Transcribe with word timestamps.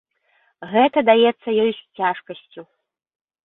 Гэта 0.71 1.03
даецца 1.11 1.49
ёй 1.63 1.71
з 1.73 1.81
цяжкасцю. 2.03 2.61